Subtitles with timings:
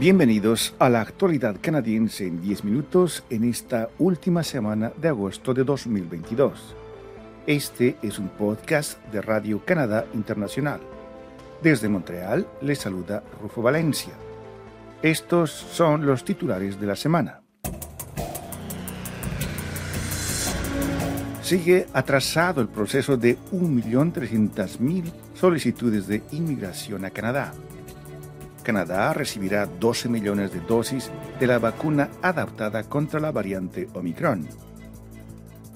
[0.00, 5.62] Bienvenidos a la actualidad canadiense en 10 minutos en esta última semana de agosto de
[5.62, 6.74] 2022.
[7.46, 10.80] Este es un podcast de Radio Canadá Internacional.
[11.62, 14.14] Desde Montreal les saluda Rufo Valencia.
[15.02, 17.42] Estos son los titulares de la semana.
[21.42, 27.52] Sigue atrasado el proceso de 1.300.000 solicitudes de inmigración a Canadá.
[28.60, 34.46] Canadá recibirá 12 millones de dosis de la vacuna adaptada contra la variante Omicron.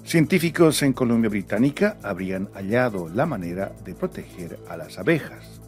[0.05, 5.61] Científicos en Columbia Británica habrían hallado la manera de proteger a las abejas.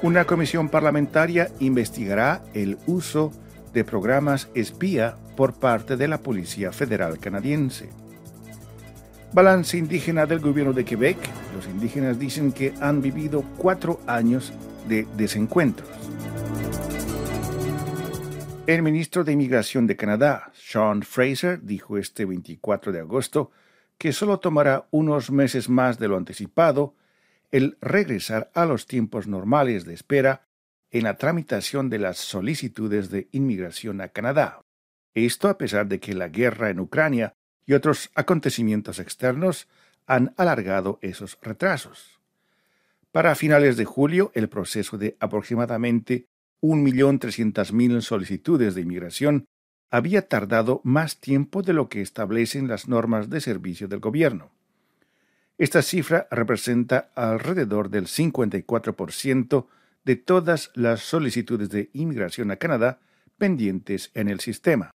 [0.00, 3.32] Una comisión parlamentaria investigará el uso
[3.74, 7.90] de programas espía por parte de la Policía Federal Canadiense.
[9.32, 11.18] Balance indígena del gobierno de Quebec.
[11.54, 14.52] Los indígenas dicen que han vivido cuatro años
[14.88, 15.88] de desencuentros.
[18.66, 23.50] El ministro de Inmigración de Canadá, Sean Fraser, dijo este 24 de agosto
[23.96, 26.94] que solo tomará unos meses más de lo anticipado
[27.50, 30.46] el regresar a los tiempos normales de espera
[30.90, 34.60] en la tramitación de las solicitudes de inmigración a Canadá.
[35.14, 37.32] Esto a pesar de que la guerra en Ucrania
[37.66, 39.68] y otros acontecimientos externos
[40.06, 42.17] han alargado esos retrasos.
[43.12, 46.26] Para finales de julio, el proceso de aproximadamente
[46.62, 49.46] 1.300.000 solicitudes de inmigración
[49.90, 54.50] había tardado más tiempo de lo que establecen las normas de servicio del gobierno.
[55.56, 59.66] Esta cifra representa alrededor del 54%
[60.04, 63.00] de todas las solicitudes de inmigración a Canadá
[63.38, 64.90] pendientes en el sistema.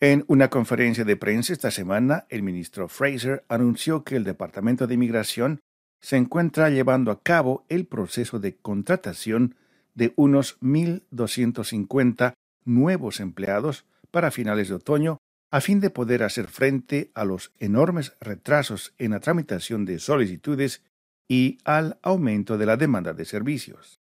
[0.00, 4.94] En una conferencia de prensa esta semana, el ministro Fraser anunció que el Departamento de
[4.94, 5.60] Inmigración
[6.00, 9.54] se encuentra llevando a cabo el proceso de contratación
[9.94, 12.34] de unos 1.250
[12.64, 15.18] nuevos empleados para finales de otoño
[15.50, 20.82] a fin de poder hacer frente a los enormes retrasos en la tramitación de solicitudes
[21.28, 23.98] y al aumento de la demanda de servicios.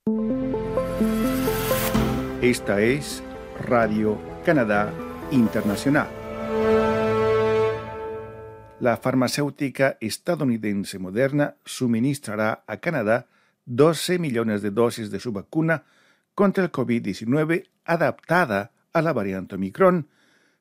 [2.42, 3.24] Esta es
[3.66, 4.94] Radio Canadá
[5.32, 6.17] Internacional.
[8.80, 13.28] La farmacéutica estadounidense Moderna suministrará a Canadá
[13.66, 15.84] 12 millones de dosis de su vacuna
[16.36, 20.10] contra el COVID-19 adaptada a la variante Omicron,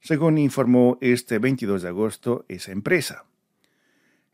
[0.00, 3.26] según informó este 22 de agosto esa empresa.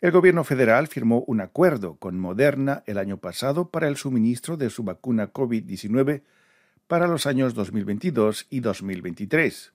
[0.00, 4.70] El gobierno federal firmó un acuerdo con Moderna el año pasado para el suministro de
[4.70, 6.22] su vacuna COVID-19
[6.86, 9.72] para los años 2022 y 2023.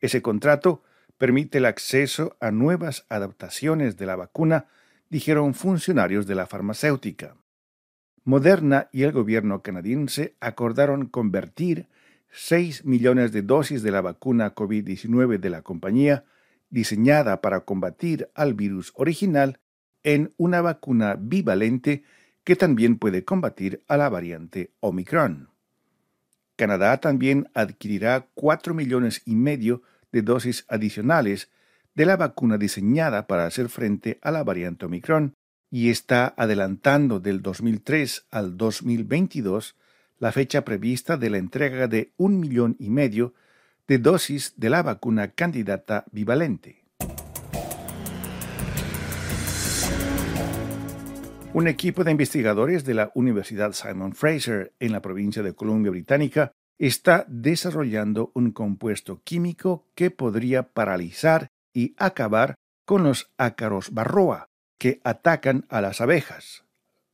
[0.00, 0.82] Ese contrato
[1.18, 4.66] permite el acceso a nuevas adaptaciones de la vacuna,
[5.10, 7.36] dijeron funcionarios de la farmacéutica.
[8.24, 11.88] Moderna y el gobierno canadiense acordaron convertir
[12.30, 16.24] 6 millones de dosis de la vacuna COVID-19 de la compañía,
[16.70, 19.60] diseñada para combatir al virus original,
[20.02, 22.04] en una vacuna bivalente
[22.44, 25.50] que también puede combatir a la variante Omicron.
[26.56, 31.50] Canadá también adquirirá 4 millones y medio de dosis adicionales
[31.94, 35.34] de la vacuna diseñada para hacer frente a la variante Omicron
[35.70, 39.76] y está adelantando del 2003 al 2022
[40.18, 43.34] la fecha prevista de la entrega de un millón y medio
[43.86, 46.84] de dosis de la vacuna candidata bivalente.
[51.54, 56.52] Un equipo de investigadores de la Universidad Simon Fraser en la provincia de Columbia Británica
[56.78, 65.00] está desarrollando un compuesto químico que podría paralizar y acabar con los ácaros barroa, que
[65.04, 66.64] atacan a las abejas.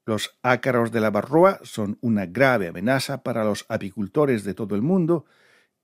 [0.07, 4.83] Los ácaros de la barroa son una grave amenaza para los apicultores de todo el
[4.83, 5.25] mundo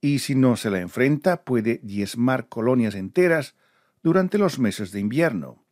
[0.01, 3.55] y si no se la enfrenta puede diezmar colonias enteras
[4.03, 5.65] durante los meses de invierno.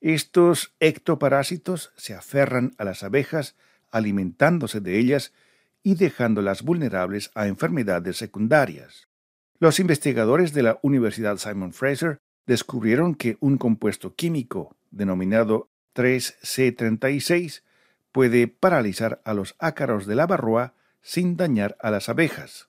[0.00, 3.56] Estos ectoparásitos se aferran a las abejas
[3.90, 5.32] alimentándose de ellas
[5.82, 9.08] y dejándolas vulnerables a enfermedades secundarias.
[9.58, 17.62] Los investigadores de la Universidad Simon Fraser descubrieron que un compuesto químico denominado 3C36
[18.10, 22.68] puede paralizar a los ácaros de la barroa sin dañar a las abejas.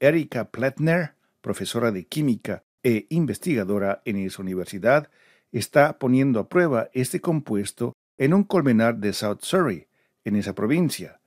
[0.00, 5.10] Erika Pletner, profesora de química e investigadora en esa universidad,
[5.52, 9.86] está poniendo a prueba este compuesto en un colmenar de South Surrey,
[10.24, 11.21] en esa provincia.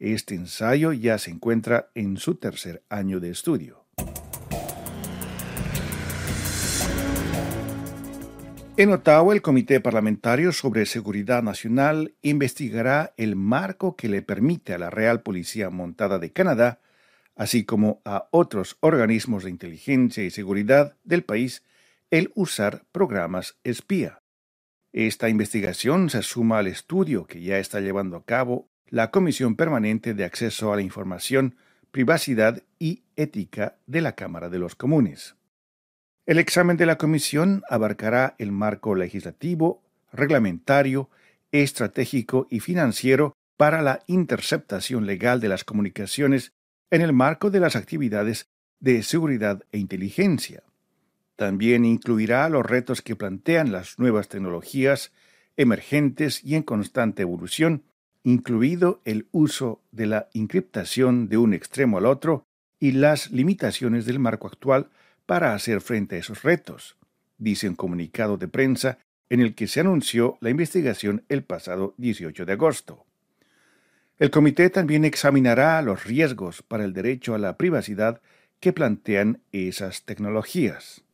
[0.00, 3.86] Este ensayo ya se encuentra en su tercer año de estudio.
[8.76, 14.78] En Ottawa, el Comité Parlamentario sobre Seguridad Nacional investigará el marco que le permite a
[14.78, 16.80] la Real Policía Montada de Canadá
[17.40, 21.64] así como a otros organismos de inteligencia y seguridad del país
[22.10, 24.20] el usar programas espía.
[24.92, 30.14] Esta investigación se suma al estudio que ya está llevando a cabo la Comisión Permanente
[30.14, 31.56] de Acceso a la Información,
[31.92, 35.36] Privacidad y Ética de la Cámara de los Comunes.
[36.26, 39.82] El examen de la Comisión abarcará el marco legislativo,
[40.12, 41.08] reglamentario,
[41.52, 46.52] estratégico y financiero para la interceptación legal de las comunicaciones
[46.90, 48.48] en el marco de las actividades
[48.80, 50.62] de seguridad e inteligencia.
[51.36, 55.12] También incluirá los retos que plantean las nuevas tecnologías
[55.56, 57.84] emergentes y en constante evolución,
[58.22, 62.44] incluido el uso de la encriptación de un extremo al otro
[62.78, 64.88] y las limitaciones del marco actual
[65.26, 66.96] para hacer frente a esos retos,
[67.38, 72.44] dice un comunicado de prensa en el que se anunció la investigación el pasado 18
[72.44, 73.06] de agosto.
[74.18, 78.20] El comité también examinará los riesgos para el derecho a la privacidad
[78.60, 81.04] que plantean esas tecnologías.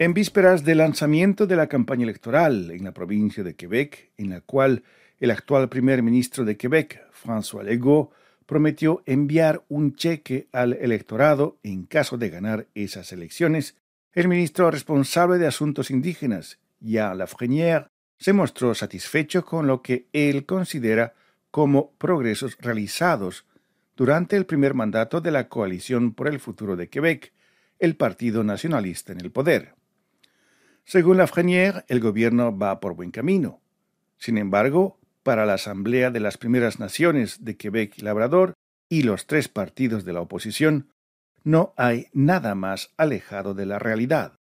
[0.00, 4.40] En vísperas del lanzamiento de la campaña electoral en la provincia de Quebec, en la
[4.40, 4.82] cual
[5.20, 8.10] el actual primer ministro de Quebec, François Legault,
[8.44, 13.76] prometió enviar un cheque al electorado en caso de ganar esas elecciones,
[14.12, 17.86] el ministro responsable de Asuntos Indígenas, Jean Lafrenière,
[18.18, 21.14] se mostró satisfecho con lo que él considera
[21.52, 23.46] como progresos realizados
[23.94, 27.32] durante el primer mandato de la Coalición por el Futuro de Quebec,
[27.78, 29.83] el Partido Nacionalista en el poder.
[30.84, 33.60] Según Lafrenière, el gobierno va por buen camino.
[34.18, 38.54] Sin embargo, para la Asamblea de las Primeras Naciones de Quebec y Labrador
[38.88, 40.90] y los tres partidos de la oposición,
[41.42, 44.34] no hay nada más alejado de la realidad.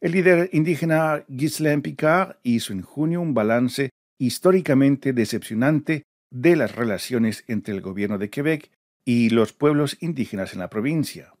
[0.00, 7.44] El líder indígena Ghislain Picard hizo en junio un balance históricamente decepcionante de las relaciones
[7.48, 8.70] entre el gobierno de Quebec
[9.04, 11.32] y los pueblos indígenas en la provincia.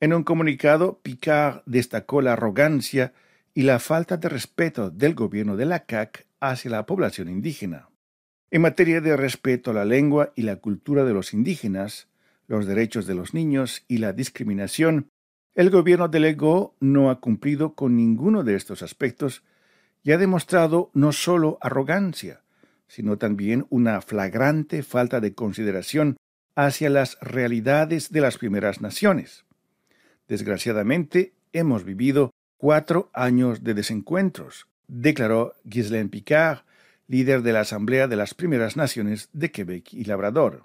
[0.00, 3.12] En un comunicado, Picard destacó la arrogancia
[3.52, 7.88] y la falta de respeto del gobierno de la CAC hacia la población indígena.
[8.52, 12.06] En materia de respeto a la lengua y la cultura de los indígenas,
[12.46, 15.08] los derechos de los niños y la discriminación,
[15.56, 19.42] el gobierno de Lego no ha cumplido con ninguno de estos aspectos
[20.04, 22.42] y ha demostrado no solo arrogancia,
[22.86, 26.16] sino también una flagrante falta de consideración
[26.54, 29.47] hacia las realidades de las primeras naciones.
[30.28, 36.60] Desgraciadamente, hemos vivido cuatro años de desencuentros, declaró Ghislaine Picard,
[37.06, 40.64] líder de la Asamblea de las Primeras Naciones de Quebec y Labrador.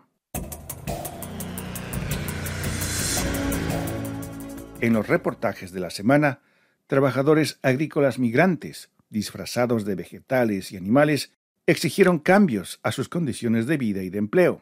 [4.81, 6.41] En los reportajes de la semana,
[6.87, 11.31] trabajadores agrícolas migrantes, disfrazados de vegetales y animales,
[11.67, 14.61] exigieron cambios a sus condiciones de vida y de empleo.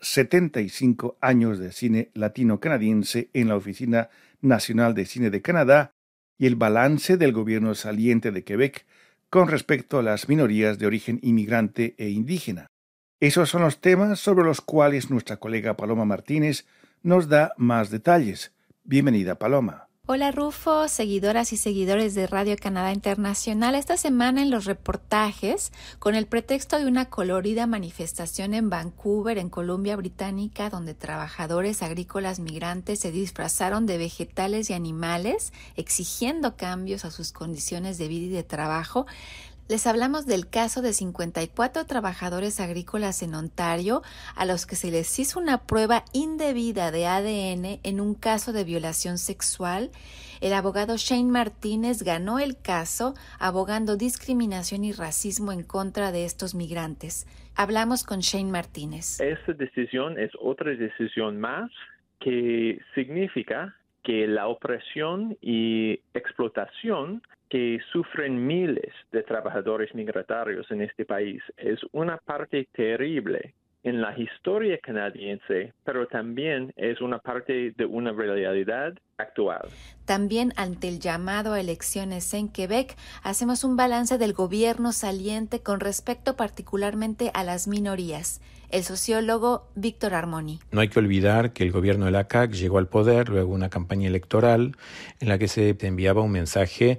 [0.00, 4.08] 75 años de cine latino-canadiense en la Oficina
[4.40, 5.92] Nacional de Cine de Canadá
[6.38, 8.86] y el balance del gobierno saliente de Quebec
[9.30, 12.68] con respecto a las minorías de origen inmigrante e indígena.
[13.20, 16.66] Esos son los temas sobre los cuales nuestra colega Paloma Martínez
[17.02, 18.52] nos da más detalles.
[18.84, 19.87] Bienvenida, Paloma.
[20.10, 23.74] Hola Rufo, seguidoras y seguidores de Radio Canadá Internacional.
[23.74, 29.50] Esta semana en los reportajes, con el pretexto de una colorida manifestación en Vancouver, en
[29.50, 37.10] Columbia Británica, donde trabajadores agrícolas migrantes se disfrazaron de vegetales y animales, exigiendo cambios a
[37.10, 39.04] sus condiciones de vida y de trabajo,
[39.68, 44.02] les hablamos del caso de 54 trabajadores agrícolas en Ontario
[44.34, 48.64] a los que se les hizo una prueba indebida de ADN en un caso de
[48.64, 49.90] violación sexual.
[50.40, 56.54] El abogado Shane Martínez ganó el caso abogando discriminación y racismo en contra de estos
[56.54, 57.26] migrantes.
[57.54, 59.20] Hablamos con Shane Martínez.
[59.20, 61.70] Esta decisión es otra decisión más
[62.20, 71.04] que significa que la opresión y explotación que sufren miles de trabajadores migratorios en este
[71.04, 77.84] país es una parte terrible en la historia canadiense, pero también es una parte de
[77.84, 79.68] una realidad actual.
[80.04, 85.80] También ante el llamado a elecciones en Quebec, hacemos un balance del gobierno saliente con
[85.80, 88.40] respecto particularmente a las minorías.
[88.70, 90.60] El sociólogo Víctor Armoni.
[90.72, 93.56] No hay que olvidar que el gobierno de la CAC llegó al poder luego de
[93.56, 94.76] una campaña electoral
[95.20, 96.98] en la que se enviaba un mensaje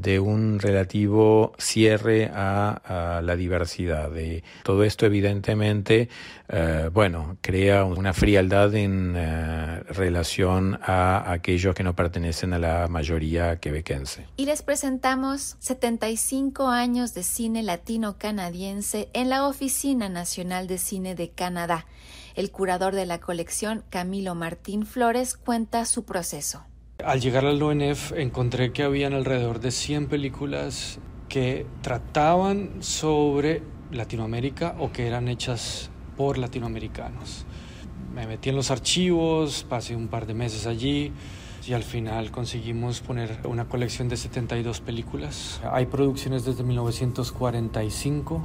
[0.00, 4.10] de un relativo cierre a, la diversidad.
[4.10, 6.08] De todo esto evidentemente,
[6.48, 12.88] eh, bueno, crea una frialdad en eh, relación a aquellos que no pertenecen a la
[12.88, 14.26] mayoría quebequense.
[14.36, 21.14] Y les presentamos 75 años de cine latino canadiense en la Oficina Nacional de Cine
[21.14, 21.86] de Canadá.
[22.34, 26.64] El curador de la colección, Camilo Martín Flores, cuenta su proceso.
[27.04, 33.62] Al llegar al ONF encontré que habían alrededor de 100 películas que trataban sobre
[33.92, 37.46] Latinoamérica o que eran hechas por latinoamericanos.
[38.12, 41.12] Me metí en los archivos, pasé un par de meses allí
[41.66, 45.60] y al final conseguimos poner una colección de 72 películas.
[45.70, 48.42] Hay producciones desde 1945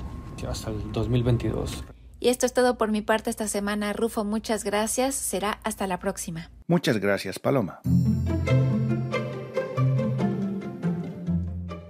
[0.47, 1.83] hasta el 2022.
[2.19, 3.93] Y esto es todo por mi parte esta semana.
[3.93, 5.15] Rufo, muchas gracias.
[5.15, 6.51] Será hasta la próxima.
[6.67, 7.81] Muchas gracias, Paloma.